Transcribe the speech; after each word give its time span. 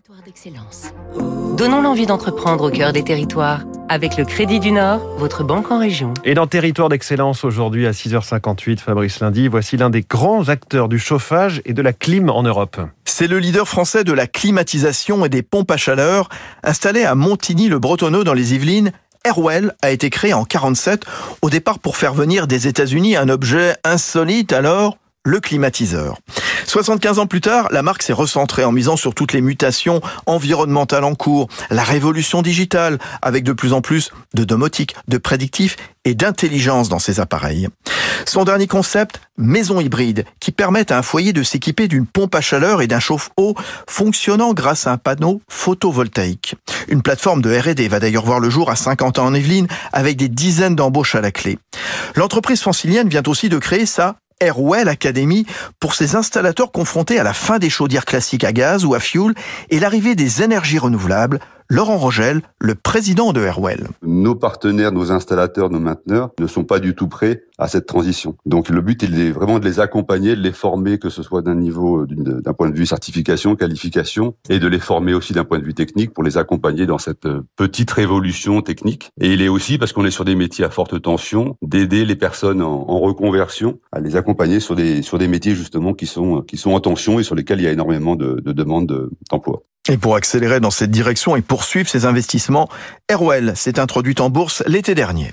Territoire 0.00 0.24
d'excellence. 0.24 0.94
Donnons 1.58 1.82
l'envie 1.82 2.06
d'entreprendre 2.06 2.64
au 2.64 2.70
cœur 2.70 2.94
des 2.94 3.02
territoires. 3.02 3.64
Avec 3.90 4.16
le 4.16 4.24
Crédit 4.24 4.58
du 4.58 4.72
Nord, 4.72 5.00
votre 5.18 5.44
banque 5.44 5.70
en 5.70 5.78
région. 5.78 6.14
Et 6.24 6.32
dans 6.32 6.46
Territoire 6.46 6.88
d'excellence, 6.88 7.44
aujourd'hui 7.44 7.86
à 7.86 7.90
6h58, 7.90 8.78
Fabrice 8.78 9.20
Lundi, 9.20 9.46
voici 9.48 9.76
l'un 9.76 9.90
des 9.90 10.00
grands 10.00 10.48
acteurs 10.48 10.88
du 10.88 10.98
chauffage 10.98 11.60
et 11.66 11.74
de 11.74 11.82
la 11.82 11.92
clim 11.92 12.30
en 12.30 12.42
Europe. 12.42 12.80
C'est 13.04 13.26
le 13.26 13.38
leader 13.38 13.68
français 13.68 14.02
de 14.02 14.14
la 14.14 14.26
climatisation 14.26 15.26
et 15.26 15.28
des 15.28 15.42
pompes 15.42 15.70
à 15.70 15.76
chaleur. 15.76 16.30
Installé 16.62 17.04
à 17.04 17.14
Montigny-le-Bretonneux 17.14 18.24
dans 18.24 18.32
les 18.32 18.54
Yvelines, 18.54 18.92
Airwell 19.24 19.74
a 19.82 19.90
été 19.90 20.08
créé 20.08 20.32
en 20.32 20.44
47, 20.44 21.04
au 21.42 21.50
départ 21.50 21.78
pour 21.78 21.98
faire 21.98 22.14
venir 22.14 22.46
des 22.46 22.68
États-Unis 22.68 23.16
un 23.16 23.28
objet 23.28 23.76
insolite 23.84 24.54
alors, 24.54 24.96
le 25.24 25.40
climatiseur. 25.40 26.18
75 26.66 27.18
ans 27.18 27.26
plus 27.26 27.40
tard, 27.40 27.68
la 27.70 27.82
marque 27.82 28.02
s'est 28.02 28.12
recentrée 28.12 28.64
en 28.64 28.72
misant 28.72 28.96
sur 28.96 29.14
toutes 29.14 29.32
les 29.32 29.40
mutations 29.40 30.00
environnementales 30.26 31.04
en 31.04 31.14
cours, 31.14 31.48
la 31.70 31.82
révolution 31.82 32.42
digitale, 32.42 32.98
avec 33.20 33.44
de 33.44 33.52
plus 33.52 33.72
en 33.72 33.80
plus 33.80 34.12
de 34.34 34.44
domotique, 34.44 34.94
de 35.08 35.18
prédictif 35.18 35.76
et 36.04 36.14
d'intelligence 36.14 36.88
dans 36.88 36.98
ses 36.98 37.20
appareils. 37.20 37.68
Son 38.26 38.44
dernier 38.44 38.66
concept, 38.66 39.20
maison 39.36 39.80
hybride, 39.80 40.24
qui 40.38 40.52
permet 40.52 40.90
à 40.92 40.98
un 40.98 41.02
foyer 41.02 41.32
de 41.32 41.42
s'équiper 41.42 41.88
d'une 41.88 42.06
pompe 42.06 42.34
à 42.34 42.40
chaleur 42.40 42.80
et 42.80 42.86
d'un 42.86 43.00
chauffe-eau 43.00 43.54
fonctionnant 43.88 44.54
grâce 44.54 44.86
à 44.86 44.92
un 44.92 44.96
panneau 44.96 45.42
photovoltaïque. 45.48 46.54
Une 46.88 47.02
plateforme 47.02 47.42
de 47.42 47.50
R&D 47.50 47.88
va 47.88 48.00
d'ailleurs 48.00 48.24
voir 48.24 48.40
le 48.40 48.48
jour 48.48 48.70
à 48.70 48.76
50 48.76 49.18
ans 49.18 49.26
en 49.26 49.34
Yvelines 49.34 49.68
avec 49.92 50.16
des 50.16 50.28
dizaines 50.28 50.76
d'embauches 50.76 51.14
à 51.14 51.20
la 51.20 51.32
clé. 51.32 51.58
L'entreprise 52.14 52.60
francilienne 52.60 53.08
vient 53.08 53.22
aussi 53.26 53.48
de 53.48 53.58
créer 53.58 53.86
sa 53.86 54.16
Airwell 54.40 54.88
Academy 54.88 55.46
pour 55.78 55.94
ses 55.94 56.16
installateurs 56.16 56.72
confrontés 56.72 57.18
à 57.18 57.22
la 57.22 57.34
fin 57.34 57.58
des 57.58 57.70
chaudières 57.70 58.04
classiques 58.04 58.44
à 58.44 58.52
gaz 58.52 58.84
ou 58.84 58.94
à 58.94 59.00
fuel 59.00 59.34
et 59.70 59.78
l'arrivée 59.78 60.14
des 60.14 60.42
énergies 60.42 60.78
renouvelables 60.78 61.40
Laurent 61.72 61.98
Rogel, 61.98 62.42
le 62.58 62.74
président 62.74 63.32
de 63.32 63.42
Airwell. 63.42 63.86
Nos 64.02 64.34
partenaires, 64.34 64.90
nos 64.90 65.12
installateurs, 65.12 65.70
nos 65.70 65.78
mainteneurs 65.78 66.30
ne 66.40 66.48
sont 66.48 66.64
pas 66.64 66.80
du 66.80 66.96
tout 66.96 67.06
prêts 67.06 67.44
à 67.58 67.68
cette 67.68 67.86
transition. 67.86 68.34
Donc 68.44 68.70
le 68.70 68.80
but 68.80 69.00
est 69.04 69.30
vraiment 69.30 69.60
de 69.60 69.64
les 69.64 69.78
accompagner, 69.78 70.34
de 70.34 70.40
les 70.40 70.50
former, 70.50 70.98
que 70.98 71.10
ce 71.10 71.22
soit 71.22 71.42
d'un 71.42 71.54
niveau, 71.54 72.06
d'un 72.06 72.52
point 72.54 72.70
de 72.70 72.76
vue 72.76 72.86
certification, 72.86 73.54
qualification, 73.54 74.34
et 74.48 74.58
de 74.58 74.66
les 74.66 74.80
former 74.80 75.14
aussi 75.14 75.32
d'un 75.32 75.44
point 75.44 75.60
de 75.60 75.64
vue 75.64 75.72
technique 75.72 76.12
pour 76.12 76.24
les 76.24 76.38
accompagner 76.38 76.86
dans 76.86 76.98
cette 76.98 77.26
euh, 77.26 77.42
petite 77.54 77.92
révolution 77.92 78.62
technique. 78.62 79.10
Et 79.20 79.32
il 79.32 79.40
est 79.40 79.46
aussi, 79.46 79.78
parce 79.78 79.92
qu'on 79.92 80.04
est 80.04 80.10
sur 80.10 80.24
des 80.24 80.34
métiers 80.34 80.64
à 80.64 80.70
forte 80.70 81.00
tension, 81.00 81.56
d'aider 81.62 82.04
les 82.04 82.16
personnes 82.16 82.62
en, 82.62 82.98
reconversion, 82.98 83.78
à 83.92 84.00
les 84.00 84.16
accompagner 84.16 84.58
sur 84.58 84.74
des, 84.74 85.02
sur 85.02 85.18
des 85.18 85.28
métiers 85.28 85.54
justement 85.54 85.94
qui 85.94 86.06
sont, 86.06 86.42
qui 86.42 86.56
sont 86.56 86.72
en 86.72 86.80
tension 86.80 87.20
et 87.20 87.22
sur 87.22 87.36
lesquels 87.36 87.60
il 87.60 87.64
y 87.64 87.68
a 87.68 87.72
énormément 87.72 88.16
de 88.16 88.40
demandes 88.40 89.08
d'emploi. 89.30 89.62
Et 89.90 89.98
pour 89.98 90.14
accélérer 90.14 90.60
dans 90.60 90.70
cette 90.70 90.92
direction 90.92 91.34
et 91.34 91.42
poursuivre 91.42 91.88
ses 91.88 92.06
investissements, 92.06 92.68
Airwell 93.08 93.56
s'est 93.56 93.80
introduite 93.80 94.20
en 94.20 94.30
bourse 94.30 94.62
l'été 94.68 94.94
dernier. 94.94 95.32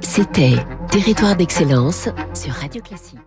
C'était 0.00 0.54
Territoire 0.90 1.36
d'excellence 1.36 2.08
sur 2.32 2.54
Radio 2.54 2.80
Classique. 2.80 3.18